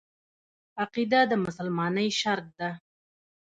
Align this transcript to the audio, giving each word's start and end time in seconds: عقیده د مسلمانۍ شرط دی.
عقیده 0.83 1.21
د 1.31 1.33
مسلمانۍ 1.45 2.09
شرط 2.19 2.47
دی. 2.59 2.71